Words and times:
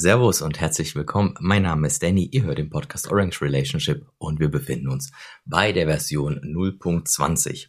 Servus 0.00 0.40
und 0.40 0.58
herzlich 0.58 0.96
willkommen. 0.96 1.34
Mein 1.40 1.64
Name 1.64 1.86
ist 1.86 2.02
Danny, 2.02 2.24
ihr 2.32 2.44
hört 2.44 2.56
den 2.56 2.70
Podcast 2.70 3.12
Orange 3.12 3.42
Relationship 3.42 4.06
und 4.16 4.40
wir 4.40 4.50
befinden 4.50 4.88
uns 4.88 5.12
bei 5.44 5.72
der 5.72 5.86
Version 5.86 6.40
0.20. 6.40 7.66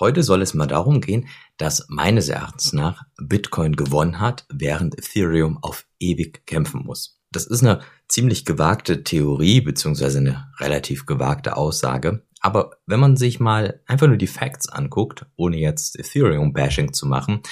Heute 0.00 0.22
soll 0.22 0.40
es 0.40 0.54
mal 0.54 0.64
darum 0.64 1.02
gehen, 1.02 1.28
dass 1.58 1.84
meines 1.90 2.30
Erachtens 2.30 2.72
nach 2.72 3.02
Bitcoin 3.18 3.76
gewonnen 3.76 4.20
hat, 4.20 4.46
während 4.50 4.96
Ethereum 4.96 5.58
auf 5.60 5.84
ewig 6.00 6.46
kämpfen 6.46 6.82
muss. 6.82 7.20
Das 7.30 7.44
ist 7.44 7.62
eine 7.62 7.80
ziemlich 8.08 8.46
gewagte 8.46 9.04
Theorie 9.04 9.60
beziehungsweise 9.60 10.20
eine 10.20 10.50
relativ 10.58 11.04
gewagte 11.04 11.58
Aussage. 11.58 12.22
Aber 12.40 12.70
wenn 12.86 13.00
man 13.00 13.18
sich 13.18 13.38
mal 13.38 13.82
einfach 13.84 14.06
nur 14.06 14.16
die 14.16 14.26
Facts 14.26 14.70
anguckt, 14.70 15.26
ohne 15.36 15.58
jetzt 15.58 15.98
Ethereum-Bashing 15.98 16.94
zu 16.94 17.04
machen, 17.04 17.42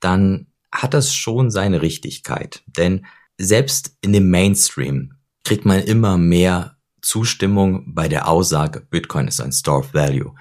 dann 0.00 0.46
hat 0.72 0.94
das 0.94 1.14
schon 1.14 1.50
seine 1.50 1.82
Richtigkeit. 1.82 2.62
Denn 2.66 3.04
selbst 3.38 3.96
in 4.00 4.12
dem 4.12 4.30
Mainstream 4.30 5.14
kriegt 5.44 5.64
man 5.64 5.82
immer 5.82 6.18
mehr 6.18 6.76
Zustimmung 7.02 7.94
bei 7.94 8.08
der 8.08 8.28
Aussage, 8.28 8.80
Bitcoin 8.80 9.28
ist 9.28 9.40
ein 9.40 9.52
Store 9.52 9.78
of 9.78 9.94
Value. 9.94 10.34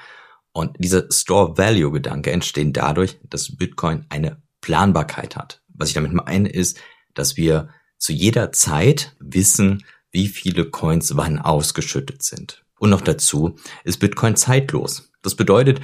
Und 0.51 0.75
dieser 0.79 1.11
Store 1.11 1.51
of 1.51 1.57
Value 1.57 1.91
Gedanke 1.91 2.31
entsteht 2.31 2.75
dadurch, 2.75 3.19
dass 3.29 3.55
Bitcoin 3.55 4.05
eine 4.09 4.41
Planbarkeit 4.61 5.35
hat. 5.35 5.61
Was 5.67 5.89
ich 5.89 5.95
damit 5.95 6.13
meine 6.13 6.49
ist, 6.49 6.79
dass 7.13 7.37
wir 7.37 7.69
zu 7.97 8.13
jeder 8.13 8.51
Zeit 8.51 9.15
wissen, 9.19 9.83
wie 10.11 10.27
viele 10.27 10.69
Coins 10.69 11.17
wann 11.17 11.39
ausgeschüttet 11.39 12.23
sind. 12.23 12.63
Und 12.79 12.89
noch 12.89 13.01
dazu 13.01 13.57
ist 13.83 13.99
Bitcoin 13.99 14.35
zeitlos. 14.35 15.11
Das 15.21 15.35
bedeutet, 15.35 15.81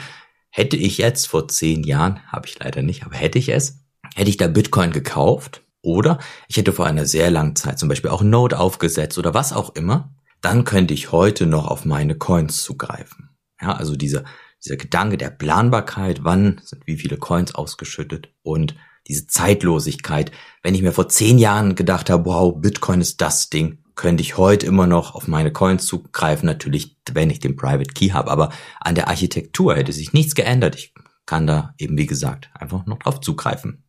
hätte 0.49 0.77
ich 0.77 0.97
jetzt 0.97 1.27
vor 1.27 1.47
zehn 1.47 1.83
Jahren, 1.83 2.21
habe 2.31 2.47
ich 2.47 2.57
leider 2.59 2.81
nicht, 2.81 3.03
aber 3.05 3.15
hätte 3.15 3.39
ich 3.39 3.49
es, 3.49 3.83
hätte 4.15 4.29
ich 4.29 4.37
da 4.37 4.47
Bitcoin 4.47 4.91
gekauft, 4.91 5.63
oder 5.81 6.19
ich 6.47 6.57
hätte 6.57 6.73
vor 6.73 6.85
einer 6.85 7.05
sehr 7.05 7.31
langen 7.31 7.55
Zeit 7.55 7.79
zum 7.79 7.89
Beispiel 7.89 8.11
auch 8.11 8.21
Node 8.21 8.59
aufgesetzt 8.59 9.17
oder 9.17 9.33
was 9.33 9.53
auch 9.53 9.75
immer, 9.75 10.13
dann 10.41 10.63
könnte 10.63 10.93
ich 10.93 11.11
heute 11.11 11.45
noch 11.45 11.67
auf 11.67 11.85
meine 11.85 12.15
Coins 12.15 12.63
zugreifen. 12.63 13.29
Ja, 13.61 13.73
also 13.73 13.95
dieser, 13.95 14.23
dieser 14.63 14.77
Gedanke 14.77 15.17
der 15.17 15.29
Planbarkeit, 15.29 16.23
wann 16.23 16.61
sind 16.63 16.87
wie 16.87 16.97
viele 16.97 17.17
Coins 17.17 17.53
ausgeschüttet 17.53 18.29
und 18.41 18.75
diese 19.07 19.27
Zeitlosigkeit. 19.27 20.31
Wenn 20.63 20.75
ich 20.75 20.81
mir 20.81 20.91
vor 20.91 21.09
zehn 21.09 21.37
Jahren 21.37 21.75
gedacht 21.75 22.09
habe, 22.09 22.25
wow, 22.25 22.53
Bitcoin 22.59 23.01
ist 23.01 23.21
das 23.21 23.49
Ding, 23.49 23.79
könnte 23.95 24.21
ich 24.21 24.37
heute 24.37 24.65
immer 24.65 24.87
noch 24.87 25.15
auf 25.15 25.27
meine 25.27 25.51
Coins 25.51 25.85
zugreifen, 25.85 26.45
natürlich, 26.45 26.97
wenn 27.11 27.29
ich 27.29 27.39
den 27.39 27.55
Private 27.55 27.93
Key 27.93 28.09
habe, 28.09 28.31
aber 28.31 28.51
an 28.79 28.95
der 28.95 29.07
Architektur 29.07 29.75
hätte 29.75 29.93
sich 29.93 30.13
nichts 30.13 30.35
geändert. 30.35 30.75
Ich 30.75 30.93
kann 31.25 31.45
da 31.45 31.73
eben, 31.77 31.97
wie 31.97 32.07
gesagt, 32.07 32.49
einfach 32.53 32.85
noch 32.85 32.99
drauf 32.99 33.21
zugreifen. 33.21 33.83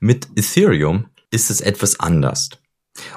Mit 0.00 0.28
Ethereum 0.36 1.06
ist 1.30 1.50
es 1.50 1.60
etwas 1.60 2.00
anders. 2.00 2.50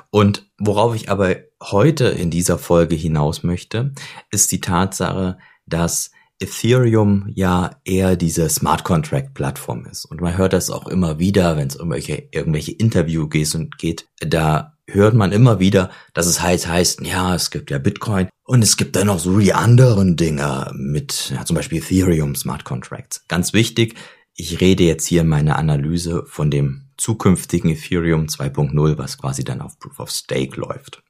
Und 0.09 0.49
worauf 0.57 0.95
ich 0.95 1.09
aber 1.09 1.35
heute 1.61 2.05
in 2.05 2.31
dieser 2.31 2.57
Folge 2.57 2.95
hinaus 2.95 3.43
möchte, 3.43 3.91
ist 4.31 4.51
die 4.51 4.61
Tatsache, 4.61 5.37
dass 5.65 6.11
Ethereum 6.39 7.29
ja 7.33 7.77
eher 7.85 8.15
diese 8.15 8.49
Smart 8.49 8.83
Contract 8.83 9.33
Plattform 9.33 9.85
ist. 9.85 10.05
Und 10.05 10.21
man 10.21 10.37
hört 10.37 10.53
das 10.53 10.69
auch 10.69 10.87
immer 10.87 11.19
wieder, 11.19 11.57
wenn 11.57 11.67
es 11.67 11.75
irgendwelche, 11.75 12.27
irgendwelche 12.31 12.73
Interview 12.73 13.27
geht 13.27 14.07
da 14.19 14.75
hört 14.87 15.15
man 15.15 15.31
immer 15.31 15.59
wieder, 15.59 15.89
dass 16.13 16.27
es 16.27 16.41
heißt, 16.41 16.67
heißt, 16.67 17.01
ja, 17.01 17.33
es 17.35 17.51
gibt 17.51 17.71
ja 17.71 17.79
Bitcoin 17.79 18.29
und 18.43 18.61
es 18.61 18.77
gibt 18.77 18.95
dann 18.95 19.07
noch 19.07 19.19
so 19.19 19.39
die 19.39 19.53
anderen 19.53 20.15
Dinge 20.15 20.71
mit, 20.75 21.31
ja, 21.33 21.45
zum 21.45 21.55
Beispiel 21.55 21.79
Ethereum 21.79 22.35
Smart 22.35 22.65
Contracts. 22.65 23.23
Ganz 23.27 23.53
wichtig, 23.53 23.95
ich 24.35 24.59
rede 24.61 24.83
jetzt 24.83 25.07
hier 25.07 25.21
in 25.21 25.27
meiner 25.27 25.57
Analyse 25.57 26.25
von 26.27 26.51
dem 26.51 26.89
zukünftigen 26.97 27.71
Ethereum 27.71 28.25
2.0, 28.25 28.97
was 28.97 29.17
quasi 29.17 29.43
dann 29.43 29.61
auf 29.61 29.79
Proof 29.79 29.99
of 29.99 30.11
Stake 30.11 30.59
läuft. 30.59 31.03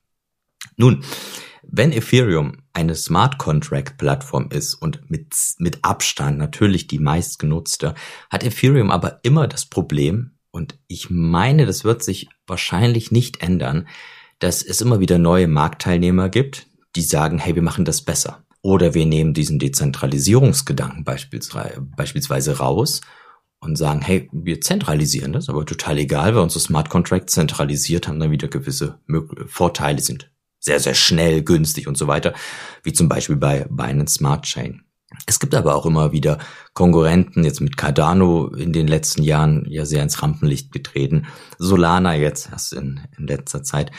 Nun, 0.78 1.04
wenn 1.64 1.92
Ethereum 1.92 2.64
eine 2.74 2.96
Smart 2.96 3.38
Contract 3.38 3.98
Plattform 3.98 4.50
ist 4.52 4.76
und 4.76 5.10
mit, 5.10 5.36
mit 5.58 5.84
Abstand 5.84 6.38
natürlich 6.38 6.88
die 6.88 7.00
meistgenutzte, 7.00 7.96
hat 8.30 8.44
Ethereum 8.44 8.92
aber 8.92 9.20
immer 9.24 9.48
das 9.48 9.66
Problem, 9.66 10.32
und 10.52 10.80
ich 10.88 11.10
meine, 11.10 11.66
das 11.66 11.84
wird 11.84 12.02
sich 12.02 12.30
wahrscheinlich 12.48 13.12
nicht 13.12 13.42
ändern, 13.42 13.90
dass 14.40 14.64
es 14.64 14.80
immer 14.80 15.02
wieder 15.02 15.18
neue 15.18 15.50
Marktteilnehmer 15.50 16.30
gibt, 16.30 16.68
die 16.96 17.02
sagen, 17.02 17.40
hey, 17.40 17.56
wir 17.56 17.62
machen 17.62 17.84
das 17.84 18.02
besser. 18.02 18.46
Oder 18.66 18.96
wir 18.96 19.06
nehmen 19.06 19.36
diesen 19.36 19.60
Dezentralisierungsgedanken 19.60 21.04
beispielsweise 21.04 22.58
raus 22.58 23.02
und 23.60 23.76
sagen, 23.76 24.02
hey, 24.02 24.28
wir 24.32 24.60
zentralisieren 24.60 25.34
das, 25.34 25.50
aber 25.50 25.68
total 25.68 26.00
egal, 26.00 26.34
weil 26.34 26.42
unsere 26.42 26.62
Smart 26.62 26.90
Contracts 26.90 27.36
zentralisiert 27.36 28.08
haben 28.08 28.20
dann 28.20 28.32
wieder 28.32 28.48
gewisse 28.48 28.98
Vorteile 29.46 30.00
sind 30.00 30.32
sehr, 30.60 30.80
sehr 30.80 30.96
schnell, 30.96 31.44
günstig 31.44 31.88
und 31.88 31.96
so 31.96 32.08
weiter, 32.08 32.34
wie 32.82 32.92
zum 32.92 33.08
Beispiel 33.08 33.36
bei 33.36 33.68
Binance 33.70 34.16
Smart 34.16 34.46
Chain. 34.46 34.82
Es 35.28 35.40
gibt 35.40 35.54
aber 35.54 35.76
auch 35.76 35.86
immer 35.86 36.12
wieder 36.12 36.40
Konkurrenten, 36.74 37.44
jetzt 37.44 37.62
mit 37.62 37.78
Cardano 37.78 38.48
in 38.48 38.74
den 38.74 38.88
letzten 38.88 39.22
Jahren 39.22 39.68
ja 39.70 39.86
sehr 39.86 40.02
ins 40.02 40.24
Rampenlicht 40.24 40.72
getreten, 40.72 41.28
Solana 41.60 42.16
jetzt 42.16 42.50
erst 42.52 42.74
in, 42.74 43.02
in 43.16 43.28
letzter 43.28 43.62
Zeit. 43.62 43.92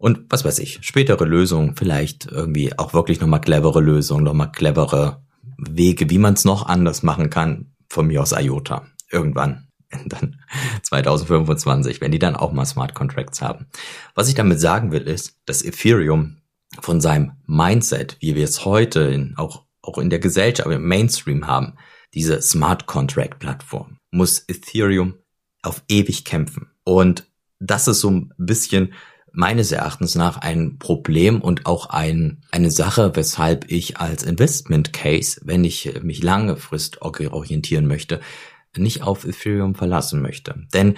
Und 0.00 0.20
was 0.30 0.46
weiß 0.46 0.60
ich, 0.60 0.78
spätere 0.80 1.26
Lösungen, 1.26 1.76
vielleicht 1.76 2.24
irgendwie 2.24 2.76
auch 2.78 2.94
wirklich 2.94 3.20
nochmal 3.20 3.42
clevere 3.42 3.82
Lösungen, 3.82 4.24
nochmal 4.24 4.50
clevere 4.50 5.22
Wege, 5.58 6.08
wie 6.08 6.16
man 6.16 6.32
es 6.32 6.46
noch 6.46 6.66
anders 6.66 7.02
machen 7.02 7.28
kann, 7.28 7.74
von 7.90 8.06
mir 8.06 8.22
aus 8.22 8.32
IOTA 8.32 8.86
irgendwann 9.10 9.68
dann 10.06 10.40
2025, 10.84 12.00
wenn 12.00 12.12
die 12.12 12.18
dann 12.18 12.34
auch 12.34 12.52
mal 12.52 12.64
Smart 12.64 12.94
Contracts 12.94 13.42
haben. 13.42 13.66
Was 14.14 14.28
ich 14.28 14.34
damit 14.34 14.58
sagen 14.58 14.90
will, 14.90 15.02
ist, 15.02 15.38
dass 15.44 15.62
Ethereum 15.62 16.38
von 16.80 17.02
seinem 17.02 17.32
Mindset, 17.46 18.16
wie 18.20 18.34
wir 18.34 18.44
es 18.44 18.64
heute 18.64 19.00
in, 19.00 19.36
auch, 19.36 19.66
auch 19.82 19.98
in 19.98 20.08
der 20.08 20.20
Gesellschaft, 20.20 20.70
im 20.70 20.88
Mainstream 20.88 21.46
haben, 21.46 21.74
diese 22.14 22.40
Smart 22.40 22.86
Contract 22.86 23.38
Plattform, 23.38 23.98
muss 24.10 24.44
Ethereum 24.48 25.18
auf 25.62 25.82
ewig 25.88 26.24
kämpfen. 26.24 26.70
Und 26.84 27.26
das 27.58 27.86
ist 27.86 28.00
so 28.00 28.10
ein 28.10 28.32
bisschen 28.38 28.94
meines 29.32 29.72
Erachtens 29.72 30.14
nach 30.14 30.38
ein 30.38 30.78
Problem 30.78 31.40
und 31.40 31.66
auch 31.66 31.86
ein, 31.86 32.42
eine 32.50 32.70
Sache, 32.70 33.12
weshalb 33.14 33.70
ich 33.70 33.98
als 33.98 34.22
Investment 34.22 34.92
Case, 34.92 35.40
wenn 35.44 35.64
ich 35.64 36.00
mich 36.02 36.22
lange 36.22 36.56
Frist 36.56 37.02
orientieren 37.02 37.86
möchte, 37.86 38.20
nicht 38.76 39.02
auf 39.02 39.24
Ethereum 39.24 39.74
verlassen 39.74 40.22
möchte. 40.22 40.66
Denn 40.72 40.94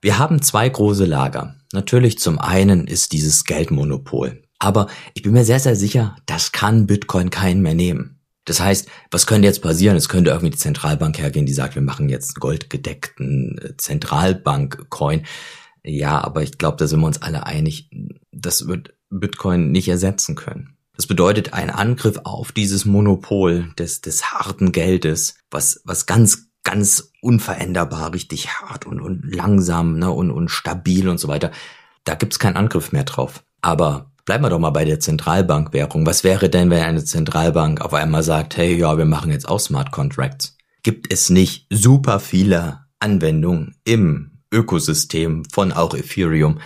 wir 0.00 0.18
haben 0.18 0.42
zwei 0.42 0.68
große 0.68 1.04
Lager. 1.04 1.56
Natürlich 1.72 2.18
zum 2.18 2.38
einen 2.38 2.86
ist 2.86 3.12
dieses 3.12 3.44
Geldmonopol. 3.44 4.42
Aber 4.58 4.88
ich 5.14 5.22
bin 5.22 5.32
mir 5.32 5.44
sehr, 5.44 5.60
sehr 5.60 5.76
sicher, 5.76 6.16
das 6.26 6.52
kann 6.52 6.86
Bitcoin 6.86 7.30
keinen 7.30 7.62
mehr 7.62 7.74
nehmen. 7.74 8.14
Das 8.44 8.60
heißt, 8.60 8.88
was 9.10 9.26
könnte 9.26 9.48
jetzt 9.48 9.62
passieren? 9.62 9.96
Es 9.96 10.08
könnte 10.08 10.30
irgendwie 10.30 10.50
die 10.50 10.58
Zentralbank 10.58 11.18
hergehen, 11.18 11.46
die 11.46 11.54
sagt, 11.54 11.74
wir 11.74 11.82
machen 11.82 12.08
jetzt 12.08 12.38
goldgedeckten 12.40 13.58
äh, 13.58 13.76
Zentralbank-Coin. 13.76 15.24
Ja, 15.84 16.22
aber 16.22 16.42
ich 16.42 16.58
glaube, 16.58 16.78
da 16.78 16.86
sind 16.86 17.00
wir 17.00 17.06
uns 17.06 17.22
alle 17.22 17.46
einig, 17.46 17.90
das 18.32 18.66
wird 18.66 18.94
Bitcoin 19.10 19.70
nicht 19.70 19.88
ersetzen 19.88 20.34
können. 20.34 20.76
Das 20.96 21.06
bedeutet 21.06 21.52
ein 21.52 21.70
Angriff 21.70 22.20
auf 22.24 22.52
dieses 22.52 22.84
Monopol 22.84 23.72
des, 23.78 24.00
des 24.00 24.32
harten 24.32 24.72
Geldes, 24.72 25.36
was, 25.50 25.82
was 25.84 26.06
ganz 26.06 26.48
ganz 26.64 27.12
unveränderbar, 27.20 28.12
richtig 28.12 28.48
hart 28.48 28.86
und, 28.86 29.00
und 29.00 29.22
langsam 29.32 29.98
ne, 29.98 30.10
und, 30.10 30.30
und 30.30 30.50
stabil 30.50 31.08
und 31.08 31.18
so 31.18 31.28
weiter. 31.28 31.52
Da 32.04 32.14
gibt's 32.14 32.38
keinen 32.38 32.56
Angriff 32.56 32.90
mehr 32.90 33.04
drauf. 33.04 33.44
Aber 33.60 34.10
bleiben 34.24 34.44
wir 34.44 34.50
doch 34.50 34.58
mal 34.58 34.70
bei 34.70 34.84
der 34.84 34.98
Zentralbankwährung. 34.98 36.06
Was 36.06 36.24
wäre 36.24 36.48
denn, 36.48 36.70
wenn 36.70 36.82
eine 36.82 37.04
Zentralbank 37.04 37.80
auf 37.80 37.94
einmal 37.94 38.22
sagt, 38.22 38.56
hey, 38.56 38.76
ja, 38.76 38.98
wir 38.98 39.04
machen 39.04 39.30
jetzt 39.30 39.48
auch 39.48 39.60
Smart 39.60 39.92
Contracts? 39.92 40.56
Gibt 40.82 41.12
es 41.12 41.30
nicht 41.30 41.66
super 41.70 42.18
viele 42.18 42.80
Anwendungen 42.98 43.76
im 43.84 44.33
Ökosystem 44.54 45.44
von 45.52 45.72
auch 45.72 45.94
Ethereum, 45.94 46.60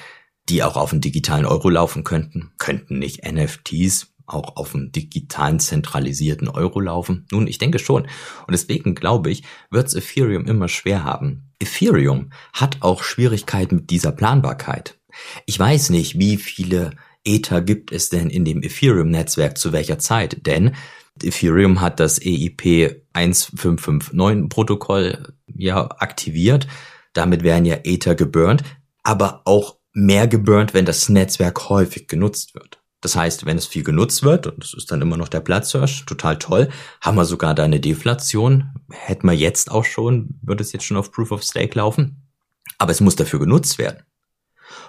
die 0.49 0.63
auch 0.63 0.77
auf 0.77 0.91
dem 0.91 1.01
digitalen 1.01 1.47
Euro 1.47 1.71
laufen 1.71 2.05
könnten? 2.05 2.53
Könnten 2.59 2.99
nicht 2.99 3.25
NFTs 3.27 4.09
auch 4.27 4.57
auf 4.57 4.73
dem 4.73 4.93
digitalen 4.93 5.59
zentralisierten 5.59 6.49
Euro 6.49 6.81
laufen? 6.81 7.27
Nun, 7.33 7.47
ich 7.47 7.59
denke 7.59 7.79
schon. 7.79 8.03
Und 8.03 8.53
deswegen 8.53 8.95
glaube 8.95 9.31
ich, 9.31 9.43
wird 9.71 9.89
es 9.89 9.95
Ethereum 9.95 10.47
immer 10.47 10.69
schwer 10.69 11.05
haben. 11.05 11.51
Ethereum 11.59 12.31
hat 12.53 12.79
auch 12.81 13.03
Schwierigkeiten 13.03 13.77
mit 13.77 13.91
dieser 13.91 14.13
Planbarkeit. 14.13 14.99
Ich 15.47 15.59
weiß 15.59 15.91
nicht, 15.91 16.19
wie 16.19 16.37
viele 16.37 16.91
Ether 17.25 17.63
gibt 17.63 17.91
es 17.91 18.11
denn 18.11 18.31
in 18.31 18.45
dem 18.45 18.63
Ethereum-Netzwerk 18.63 19.59
zu 19.59 19.73
welcher 19.73 19.99
Zeit, 19.99 20.47
denn 20.47 20.75
Ethereum 21.23 21.81
hat 21.81 22.01
das 22.01 22.21
EIP 22.21 23.03
1559 23.13 24.49
Protokoll 24.49 25.35
ja 25.47 25.89
aktiviert. 25.99 26.69
Damit 27.13 27.43
werden 27.43 27.65
ja 27.65 27.79
Ether 27.85 28.15
geburnt, 28.15 28.63
aber 29.03 29.43
auch 29.45 29.77
mehr 29.93 30.29
geburnt, 30.29 30.75
wenn 30.75 30.85
das 30.85 31.09
Netzwerk 31.09 31.69
häufig 31.69 32.09
genutzt 32.09 32.55
wird. 32.55 32.81
Das 33.01 33.15
heißt, 33.15 33.47
wenn 33.47 33.57
es 33.57 33.67
viel 33.67 33.85
genutzt 33.85 34.25
wird, 34.25 34.47
und 34.49 34.63
das 34.63 34.75
ist 34.75 34.91
dann 34.91 35.03
immer 35.03 35.17
noch 35.17 35.29
der 35.29 35.41
Platzhirsch, 35.41 36.05
total 36.05 36.39
toll, 36.39 36.69
haben 37.01 37.17
wir 37.17 37.25
sogar 37.25 37.55
da 37.55 37.65
eine 37.65 37.81
Deflation. 37.81 38.71
Hätten 38.91 39.27
wir 39.27 39.35
jetzt 39.35 39.71
auch 39.71 39.85
schon, 39.85 40.39
würde 40.43 40.63
es 40.63 40.73
jetzt 40.73 40.85
schon 40.85 40.97
auf 40.97 41.13
Proof 41.13 41.31
of 41.31 41.43
Stake 41.43 41.79
laufen. 41.79 42.29
Aber 42.77 42.91
es 42.91 43.01
muss 43.01 43.17
dafür 43.17 43.39
genutzt 43.39 43.79
werden. 43.79 44.03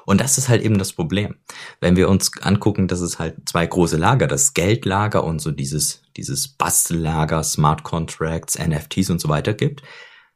Und 0.06 0.21
das 0.21 0.38
ist 0.38 0.50
halt 0.50 0.63
eben 0.63 0.77
das 0.77 0.94
Problem. 0.94 1.36
Wenn 1.81 1.95
wir 1.95 2.10
uns 2.10 2.31
angucken, 2.42 2.88
dass 2.88 3.00
es 3.00 3.19
halt 3.19 3.48
zwei 3.48 3.66
große 3.66 3.98
Lager, 3.98 4.27
das 4.27 4.54
Geldlager 4.54 5.24
und 5.24 5.39
so 5.39 5.51
dieses, 5.51 6.01
dieses 6.18 6.48
Bastellager, 6.48 7.44
Smart 7.44 7.83
Contracts, 7.83 8.57
NFTs 8.57 9.12
und 9.12 9.21
so 9.21 9.30
weiter 9.30 9.54
gibt, 9.54 9.83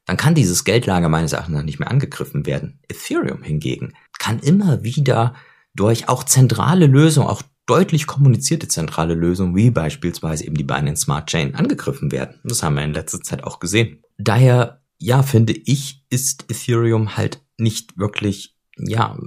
dann 0.06 0.18
kann 0.18 0.36
dieses 0.36 0.64
Geldlager 0.64 1.10
meines 1.10 1.34
Erachtens 1.34 1.64
nicht 1.64 1.80
mehr 1.80 1.90
angegriffen 1.90 2.46
werden. 2.46 2.80
Ethereum 2.88 3.42
hingegen 3.42 3.94
kann 4.20 4.40
immer 4.40 4.84
wieder 4.84 5.36
durch 5.76 6.10
auch 6.10 6.24
zentrale 6.24 6.88
Lösungen, 6.88 7.28
auch 7.28 7.42
deutlich 7.66 8.08
kommunizierte 8.08 8.68
zentrale 8.68 9.14
Lösungen, 9.14 9.56
wie 9.56 9.72
beispielsweise 9.72 10.46
eben 10.46 10.58
die 10.58 10.66
Binance 10.66 11.04
Smart 11.04 11.28
Chain, 11.28 11.56
angegriffen 11.56 12.12
werden. 12.12 12.40
Das 12.44 12.64
haben 12.64 12.76
wir 12.76 12.84
in 12.84 12.94
letzter 12.94 13.22
Zeit 13.22 13.44
auch 13.44 13.60
gesehen. 13.60 14.04
Daher, 14.18 14.82
ja, 14.98 15.24
finde 15.24 15.54
ich, 15.54 16.04
ist 16.10 16.46
Ethereum 16.50 17.16
halt 17.16 17.42
nicht 17.58 17.98
wirklich, 17.98 18.56
ja, 18.78 19.18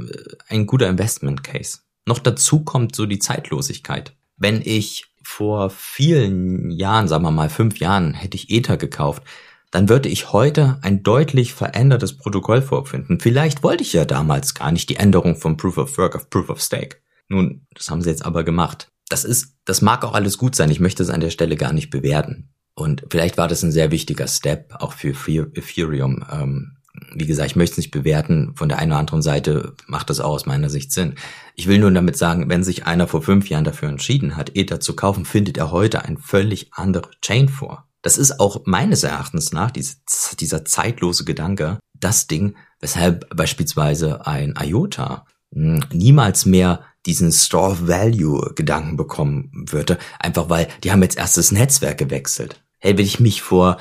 ein 0.49 0.67
guter 0.67 0.89
Investment 0.89 1.43
Case. 1.43 1.79
Noch 2.07 2.19
dazu 2.19 2.63
kommt 2.65 2.95
so 2.95 3.07
die 3.07 3.19
Zeitlosigkeit. 3.19 4.15
Wenn 4.37 4.61
ich 4.63 5.07
vor 5.23 5.71
vielen 5.71 6.71
Jahren, 6.71 7.09
sagen 7.09 7.25
wir 7.25 7.31
mal 7.31 7.49
fünf 7.49 7.79
Jahren, 7.79 8.15
hätte 8.15 8.37
ich 8.37 8.51
Ether 8.51 8.77
gekauft, 8.77 9.23
dann 9.71 9.89
würde 9.89 10.09
ich 10.09 10.33
heute 10.33 10.79
ein 10.83 11.03
deutlich 11.03 11.55
verändertes 11.55 12.17
Protokoll 12.17 12.63
vorfinden. 12.63 13.21
Vielleicht 13.21 13.63
wollte 13.63 13.83
ich 13.83 13.93
ja 13.93 14.05
damals 14.05 14.55
gar 14.55 14.73
nicht 14.73 14.89
die 14.89 14.97
Änderung 14.97 15.37
von 15.37 15.57
Proof 15.57 15.79
of 15.79 15.99
Work 15.99 16.17
auf 16.17 16.31
Proof 16.31 16.51
of 16.51 16.61
Stake. 16.61 16.99
Nun, 17.29 17.67
das 17.75 17.91
haben 17.91 18.03
sie 18.03 18.11
jetzt 18.11 18.25
aber 18.25 18.45
gemacht. 18.45 18.89
Das 19.09 19.25
ist, 19.25 19.57
das 19.65 19.83
mag 19.83 20.05
auch 20.05 20.15
alles 20.15 20.39
gut 20.39 20.55
sein. 20.55 20.71
Ich 20.71 20.81
möchte 20.81 21.03
es 21.03 21.11
an 21.11 21.21
der 21.21 21.31
Stelle 21.31 21.57
gar 21.57 21.73
nicht 21.73 21.91
bewerten. 21.91 22.51
Und 22.75 23.05
vielleicht 23.11 23.39
war 23.39 23.49
das 23.49 23.63
ein 23.63 23.73
sehr 23.73 23.91
wichtiger 23.91 24.29
Step 24.29 24.75
auch 24.79 24.93
für 24.93 25.15
Ethereum. 25.55 26.25
Ähm, 26.31 26.77
wie 27.15 27.27
gesagt, 27.27 27.51
ich 27.51 27.57
möchte 27.57 27.73
es 27.73 27.79
nicht 27.79 27.91
bewerten. 27.91 28.53
Von 28.55 28.69
der 28.69 28.79
einen 28.79 28.93
oder 28.93 29.01
anderen 29.01 29.23
Seite 29.23 29.75
macht 29.87 30.11
das 30.11 30.21
auch 30.21 30.33
aus 30.33 30.47
meiner 30.47 30.71
Sicht 30.71 30.93
Sinn. 30.93 31.15
Ich 31.55 31.67
will 31.67 31.79
nur 31.79 31.91
damit 31.91 32.17
sagen, 32.17 32.49
wenn 32.49 32.65
sich 32.65 32.87
einer 32.87 33.09
vor 33.09 33.23
fünf 33.23 33.49
Jahren 33.49 33.65
dafür 33.65 33.89
entschieden 33.89 34.37
hat, 34.37 34.55
Ether 34.55 34.81
zu 34.81 34.95
kaufen, 34.95 35.25
findet 35.25 35.57
er 35.57 35.71
heute 35.71 36.05
ein 36.05 36.19
völlig 36.19 36.69
andere 36.73 37.11
Chain 37.23 37.49
vor. 37.49 37.87
Das 38.07 38.19
ist 38.19 38.39
auch 38.39 38.61
meines 38.67 39.03
Erachtens 39.03 39.51
nach 39.51 39.73
diese, 39.73 39.97
dieser 40.39 40.65
zeitlose 40.65 41.25
Gedanke, 41.25 41.81
das 41.93 42.29
Ding, 42.29 42.55
weshalb 42.79 43.29
beispielsweise 43.37 44.25
ein 44.29 44.55
IOTA 44.57 45.27
hm, 45.53 45.83
niemals 45.93 46.47
mehr 46.47 46.85
diesen 47.05 47.33
Store 47.33 47.89
Value 47.89 48.53
Gedanken 48.55 48.97
bekommen 48.97 49.51
würde, 49.69 49.99
einfach 50.21 50.49
weil 50.49 50.69
die 50.85 50.93
haben 50.93 51.03
jetzt 51.03 51.19
erst 51.19 51.37
das 51.37 51.51
Netzwerk 51.51 51.99
gewechselt. 51.99 52.63
Wenn 52.81 52.97
ich 52.99 53.19
mich 53.19 53.43
vor 53.43 53.77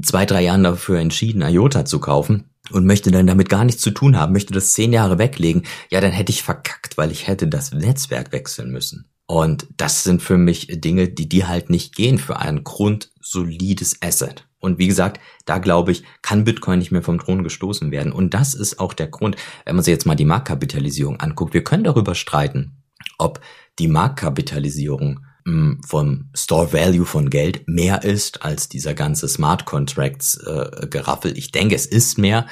zwei, 0.00 0.24
drei 0.24 0.42
Jahren 0.42 0.62
dafür 0.62 1.00
entschieden, 1.00 1.42
IOTA 1.42 1.84
zu 1.84 1.98
kaufen 1.98 2.50
und 2.70 2.86
möchte 2.86 3.10
dann 3.10 3.26
damit 3.26 3.48
gar 3.48 3.64
nichts 3.64 3.82
zu 3.82 3.90
tun 3.90 4.16
haben, 4.16 4.32
möchte 4.32 4.54
das 4.54 4.72
zehn 4.72 4.92
Jahre 4.92 5.18
weglegen, 5.18 5.64
ja, 5.90 6.00
dann 6.00 6.12
hätte 6.12 6.30
ich 6.30 6.44
verkackt, 6.44 6.96
weil 6.96 7.10
ich 7.10 7.26
hätte 7.26 7.48
das 7.48 7.72
Netzwerk 7.72 8.30
wechseln 8.30 8.70
müssen. 8.70 9.10
Und 9.26 9.66
das 9.76 10.04
sind 10.04 10.22
für 10.22 10.36
mich 10.36 10.68
Dinge, 10.70 11.08
die 11.08 11.28
die 11.28 11.46
halt 11.46 11.70
nicht 11.70 11.94
gehen 11.94 12.18
für 12.18 12.38
ein 12.38 12.62
grundsolides 12.62 14.02
Asset. 14.02 14.46
Und 14.58 14.78
wie 14.78 14.86
gesagt, 14.86 15.20
da 15.44 15.58
glaube 15.58 15.92
ich, 15.92 16.04
kann 16.22 16.44
Bitcoin 16.44 16.78
nicht 16.78 16.90
mehr 16.90 17.02
vom 17.02 17.18
Thron 17.18 17.42
gestoßen 17.42 17.90
werden. 17.90 18.12
Und 18.12 18.32
das 18.34 18.54
ist 18.54 18.80
auch 18.80 18.94
der 18.94 19.08
Grund, 19.08 19.36
wenn 19.64 19.76
man 19.76 19.84
sich 19.84 19.92
jetzt 19.92 20.06
mal 20.06 20.14
die 20.14 20.24
Marktkapitalisierung 20.24 21.20
anguckt. 21.20 21.54
Wir 21.54 21.64
können 21.64 21.84
darüber 21.84 22.14
streiten, 22.14 22.82
ob 23.18 23.40
die 23.78 23.88
Marktkapitalisierung 23.88 25.20
hm, 25.44 25.80
vom 25.86 26.30
Store 26.34 26.72
Value 26.72 27.04
von 27.04 27.28
Geld 27.28 27.68
mehr 27.68 28.04
ist 28.04 28.42
als 28.42 28.68
dieser 28.68 28.94
ganze 28.94 29.28
Smart 29.28 29.66
Contracts 29.66 30.38
äh, 30.38 30.86
Geraffel. 30.88 31.36
Ich 31.36 31.52
denke, 31.52 31.74
es 31.74 31.84
ist 31.84 32.16
mehr, 32.16 32.46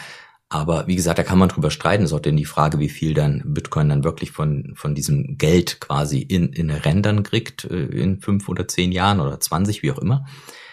aber 0.52 0.86
wie 0.86 0.96
gesagt, 0.96 1.18
da 1.18 1.22
kann 1.22 1.38
man 1.38 1.48
drüber 1.48 1.70
streiten. 1.70 2.04
Ist 2.04 2.12
auch 2.12 2.20
denn 2.20 2.36
die 2.36 2.44
Frage, 2.44 2.78
wie 2.78 2.90
viel 2.90 3.14
dann 3.14 3.42
Bitcoin 3.46 3.88
dann 3.88 4.04
wirklich 4.04 4.32
von, 4.32 4.74
von 4.76 4.94
diesem 4.94 5.38
Geld 5.38 5.80
quasi 5.80 6.20
in, 6.20 6.52
in 6.52 6.70
Rändern 6.70 7.22
kriegt, 7.22 7.64
äh, 7.64 7.86
in 7.86 8.20
fünf 8.20 8.50
oder 8.50 8.68
zehn 8.68 8.92
Jahren 8.92 9.20
oder 9.20 9.40
zwanzig, 9.40 9.82
wie 9.82 9.90
auch 9.90 9.98
immer. 9.98 10.26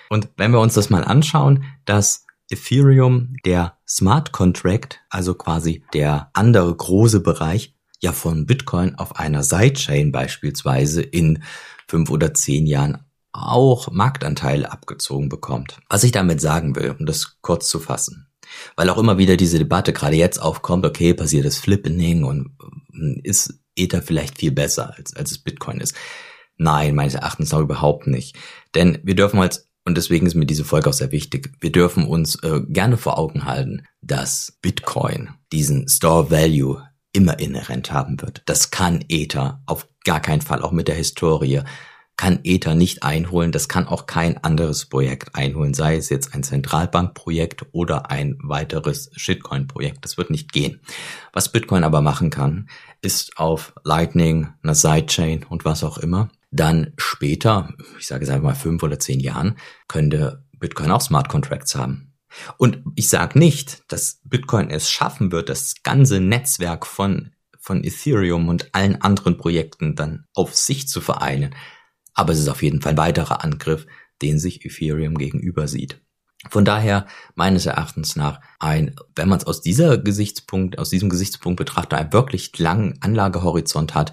Und 0.09 0.27
wenn 0.35 0.51
wir 0.51 0.59
uns 0.59 0.73
das 0.73 0.89
mal 0.89 1.05
anschauen, 1.05 1.63
dass 1.85 2.25
Ethereum, 2.49 3.37
der 3.45 3.77
Smart 3.87 4.33
Contract, 4.33 4.99
also 5.09 5.33
quasi 5.33 5.83
der 5.93 6.29
andere 6.33 6.75
große 6.75 7.21
Bereich, 7.21 7.73
ja 8.01 8.11
von 8.11 8.45
Bitcoin 8.45 8.95
auf 8.95 9.15
einer 9.17 9.43
Sidechain 9.43 10.11
beispielsweise 10.11 11.01
in 11.01 11.43
fünf 11.87 12.09
oder 12.09 12.33
zehn 12.33 12.65
Jahren 12.65 13.05
auch 13.31 13.91
Marktanteile 13.91 14.71
abgezogen 14.71 15.29
bekommt. 15.29 15.79
Was 15.89 16.03
ich 16.03 16.11
damit 16.11 16.41
sagen 16.41 16.75
will, 16.75 16.95
um 16.99 17.05
das 17.05 17.37
kurz 17.41 17.69
zu 17.69 17.79
fassen. 17.79 18.28
Weil 18.75 18.89
auch 18.89 18.97
immer 18.97 19.17
wieder 19.17 19.37
diese 19.37 19.57
Debatte 19.57 19.93
gerade 19.93 20.15
jetzt 20.15 20.39
aufkommt, 20.39 20.85
okay, 20.85 21.13
passiert 21.13 21.45
das 21.45 21.57
Flippening 21.57 22.23
und 22.23 22.51
hm, 22.91 23.21
ist 23.23 23.59
Ether 23.75 24.01
vielleicht 24.01 24.37
viel 24.37 24.51
besser 24.51 24.93
als, 24.97 25.15
als 25.15 25.31
es 25.31 25.37
Bitcoin 25.39 25.79
ist. 25.79 25.95
Nein, 26.57 26.95
meines 26.95 27.15
Erachtens 27.15 27.53
auch 27.53 27.61
überhaupt 27.61 28.07
nicht. 28.07 28.37
Denn 28.75 28.99
wir 29.03 29.15
dürfen 29.15 29.39
als, 29.39 29.69
und 29.85 29.95
deswegen 29.95 30.25
ist 30.25 30.35
mir 30.35 30.45
diese 30.45 30.65
Folge 30.65 30.89
auch 30.89 30.93
sehr 30.93 31.11
wichtig, 31.11 31.51
wir 31.61 31.71
dürfen 31.71 32.05
uns 32.05 32.35
äh, 32.43 32.61
gerne 32.67 32.97
vor 32.97 33.17
Augen 33.17 33.45
halten, 33.45 33.83
dass 34.01 34.57
Bitcoin 34.61 35.29
diesen 35.51 35.87
Store 35.87 36.29
Value 36.29 36.83
immer 37.13 37.39
inhärent 37.39 37.91
haben 37.91 38.21
wird. 38.21 38.43
Das 38.45 38.71
kann 38.71 39.03
Ether 39.07 39.63
auf 39.65 39.87
gar 40.03 40.19
keinen 40.19 40.41
Fall, 40.41 40.61
auch 40.61 40.71
mit 40.71 40.87
der 40.87 40.95
Historie 40.95 41.61
kann 42.19 42.41
Ether 42.43 42.75
nicht 42.75 43.01
einholen, 43.01 43.53
das 43.53 43.69
kann 43.69 43.87
auch 43.87 44.05
kein 44.05 44.43
anderes 44.43 44.87
Projekt 44.87 45.35
einholen, 45.35 45.73
sei 45.73 45.95
es 45.95 46.09
jetzt 46.09 46.35
ein 46.35 46.43
Zentralbankprojekt 46.43 47.67
oder 47.71 48.11
ein 48.11 48.37
weiteres 48.43 49.09
Shitcoin-Projekt. 49.15 50.03
Das 50.03 50.17
wird 50.17 50.29
nicht 50.29 50.51
gehen. 50.51 50.81
Was 51.31 51.53
Bitcoin 51.53 51.85
aber 51.85 52.01
machen 52.01 52.29
kann, 52.29 52.67
ist 53.01 53.37
auf 53.37 53.73
Lightning, 53.85 54.49
einer 54.61 54.75
Sidechain 54.75 55.45
und 55.45 55.63
was 55.63 55.81
auch 55.81 55.97
immer, 55.97 56.29
dann 56.51 56.91
später, 56.97 57.73
ich 57.97 58.07
sage 58.07 58.25
es 58.25 58.29
einfach 58.29 58.49
mal 58.49 58.53
fünf 58.53 58.83
oder 58.83 58.99
zehn 58.99 59.21
Jahren, 59.21 59.57
könnte 59.87 60.43
Bitcoin 60.59 60.91
auch 60.91 60.99
Smart 60.99 61.29
Contracts 61.29 61.75
haben. 61.75 62.17
Und 62.57 62.83
ich 62.95 63.07
sage 63.07 63.39
nicht, 63.39 63.83
dass 63.87 64.19
Bitcoin 64.25 64.69
es 64.69 64.91
schaffen 64.91 65.31
wird, 65.31 65.47
das 65.47 65.83
ganze 65.83 66.19
Netzwerk 66.19 66.85
von, 66.85 67.31
von 67.61 67.81
Ethereum 67.81 68.49
und 68.49 68.75
allen 68.75 69.01
anderen 69.01 69.37
Projekten 69.37 69.95
dann 69.95 70.25
auf 70.33 70.53
sich 70.53 70.89
zu 70.89 70.99
vereinen. 70.99 71.55
Aber 72.19 72.33
es 72.33 72.39
ist 72.39 72.49
auf 72.49 72.61
jeden 72.61 72.81
Fall 72.81 72.91
ein 72.91 72.97
weiterer 72.97 73.45
Angriff, 73.45 73.87
den 74.21 74.39
sich 74.39 74.65
Ethereum 74.65 75.17
gegenüber 75.17 75.69
sieht. 75.69 76.01
Von 76.49 76.65
daher 76.65 77.07
meines 77.35 77.65
Erachtens 77.65 78.17
nach 78.17 78.41
ein, 78.59 78.93
wenn 79.15 79.29
man 79.29 79.39
es 79.39 79.47
aus 79.47 79.61
dieser 79.61 79.97
Gesichtspunkt, 79.97 80.79
aus 80.79 80.89
diesem 80.89 81.09
Gesichtspunkt 81.09 81.57
betrachtet, 81.57 81.97
einen 81.97 82.11
wirklich 82.11 82.59
langen 82.59 82.97
Anlagehorizont 82.99 83.95
hat, 83.95 84.11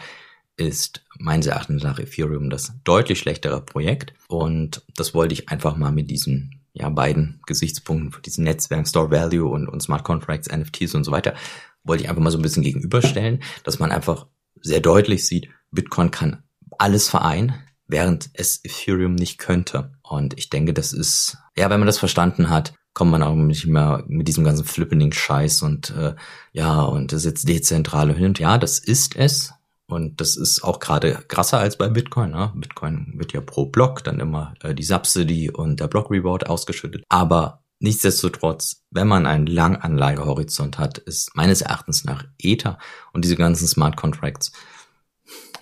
ist 0.57 1.04
meines 1.19 1.47
Erachtens 1.47 1.83
nach 1.83 1.99
Ethereum 1.99 2.49
das 2.49 2.75
deutlich 2.85 3.19
schlechtere 3.19 3.61
Projekt. 3.61 4.14
Und 4.28 4.85
das 4.95 5.12
wollte 5.12 5.35
ich 5.35 5.49
einfach 5.49 5.76
mal 5.76 5.90
mit 5.90 6.09
diesen 6.09 6.61
ja, 6.75 6.88
beiden 6.90 7.40
Gesichtspunkten, 7.45 8.23
diesen 8.23 8.45
Netzwerk, 8.45 8.87
Store 8.87 9.11
Value 9.11 9.49
und, 9.49 9.69
und 9.69 9.83
Smart 9.83 10.04
Contracts, 10.04 10.49
NFTs 10.49 10.95
und 10.95 11.02
so 11.02 11.11
weiter, 11.11 11.35
wollte 11.83 12.04
ich 12.04 12.09
einfach 12.09 12.23
mal 12.23 12.30
so 12.30 12.38
ein 12.38 12.42
bisschen 12.42 12.62
gegenüberstellen, 12.62 13.42
dass 13.64 13.80
man 13.80 13.90
einfach 13.90 14.26
sehr 14.61 14.80
deutlich 14.80 15.26
sieht, 15.26 15.49
Bitcoin 15.73 16.12
kann 16.12 16.45
alles 16.78 17.09
vereinen, 17.09 17.54
während 17.88 18.31
es 18.35 18.61
Ethereum 18.64 19.14
nicht 19.14 19.38
könnte. 19.38 19.93
Und 20.02 20.38
ich 20.38 20.50
denke, 20.50 20.75
das 20.75 20.93
ist, 20.93 21.38
ja, 21.57 21.71
wenn 21.71 21.81
man 21.81 21.87
das 21.87 21.99
verstanden 21.99 22.50
hat, 22.50 22.75
kommt 22.95 23.11
man 23.11 23.23
auch 23.23 23.35
nicht 23.35 23.66
mehr 23.66 24.05
mit 24.07 24.26
diesem 24.26 24.45
ganzen 24.45 24.64
Flippening-Scheiß 24.64 25.62
und 25.62 25.90
äh, 25.90 26.14
ja, 26.52 26.81
und 26.81 27.12
das 27.12 27.19
ist 27.19 27.25
jetzt 27.26 27.49
dezentral 27.49 28.11
und 28.11 28.38
ja, 28.38 28.57
das 28.57 28.78
ist 28.78 29.16
es. 29.16 29.52
Und 29.88 30.21
das 30.21 30.37
ist 30.37 30.64
auch 30.64 30.81
gerade 30.81 31.12
krasser 31.28 31.59
als 31.59 31.76
bei 31.78 31.88
Bitcoin. 31.88 32.31
Ne? 32.31 32.52
Bitcoin 32.57 33.12
wird 33.16 33.33
ja 33.33 33.40
pro 33.40 33.66
Block 33.66 34.02
dann 34.02 34.19
immer 34.19 34.55
äh, 34.62 34.75
die 34.75 34.83
Subsidy 34.83 35.50
und 35.50 35.78
der 35.78 35.87
Block 35.87 36.11
Reward 36.11 36.49
ausgeschüttet. 36.49 37.05
Aber 37.09 37.62
nichtsdestotrotz, 37.78 38.83
wenn 38.90 39.07
man 39.07 39.26
einen 39.26 39.47
Langanlagehorizont 39.47 40.78
hat, 40.78 40.99
ist 40.99 41.37
meines 41.37 41.61
Erachtens 41.61 42.05
nach 42.05 42.25
Ether 42.38 42.78
und 43.12 43.25
diese 43.25 43.37
ganzen 43.37 43.69
Smart 43.69 43.97
Contracts 43.97 44.50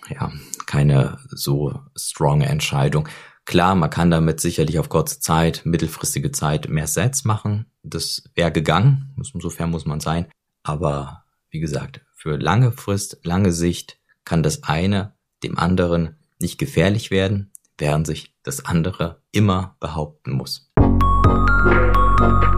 ja, 0.09 0.33
keine 0.67 1.19
so 1.29 1.81
stronge 1.97 2.47
Entscheidung. 2.47 3.09
Klar, 3.45 3.75
man 3.75 3.91
kann 3.91 4.11
damit 4.11 4.41
sicherlich 4.41 4.79
auf 4.79 4.89
kurze 4.89 5.21
Zeit, 5.21 5.63
mittelfristige 5.65 6.33
Zeit 6.33 6.69
mehr 6.69 6.87
Sets 6.87 7.25
machen. 7.25 7.67
Das 7.83 8.25
wäre 8.35 8.51
gegangen, 8.53 9.15
insofern 9.17 9.71
muss 9.71 9.85
man 9.85 10.01
sein. 10.01 10.27
Aber 10.63 11.25
wie 11.51 11.61
gesagt, 11.61 12.01
für 12.15 12.37
lange 12.37 12.73
Frist, 12.73 13.19
lange 13.23 13.53
Sicht 13.53 13.99
kann 14.25 14.43
das 14.43 14.63
eine 14.63 15.15
dem 15.43 15.59
anderen 15.59 16.17
nicht 16.41 16.59
gefährlich 16.59 17.11
werden, 17.11 17.53
während 17.77 18.07
sich 18.07 18.35
das 18.43 18.65
andere 18.65 19.21
immer 19.31 19.77
behaupten 19.79 20.33
muss. 20.33 20.71